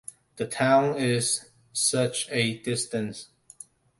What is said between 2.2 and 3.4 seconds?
a distance.